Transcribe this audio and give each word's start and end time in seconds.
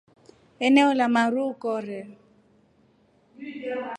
Eneola 0.67 1.07
maru 1.15 1.43
ekora. 1.53 2.01